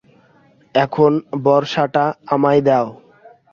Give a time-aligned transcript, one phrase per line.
[0.75, 1.11] এখন
[1.43, 2.87] বর্শাটা আমায় দাও।